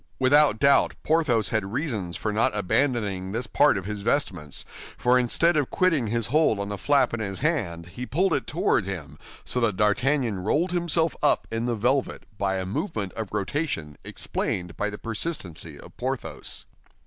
[0.17, 4.65] Without doubt, Porthos had reasons for not abandoning this part of his vestments,
[4.97, 8.47] for instead of quitting his hold on the flap in his hand, he pulled it
[8.47, 13.31] toward him, so that D'Artagnan rolled himself up in the velvet by a movement of
[13.31, 16.65] rotation explained by the persistency of Porthos.